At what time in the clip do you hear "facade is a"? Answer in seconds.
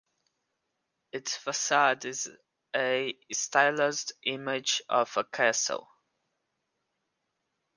1.37-3.15